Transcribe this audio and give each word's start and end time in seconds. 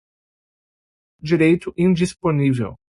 direito 1.19 1.71
indisponível 1.77 2.75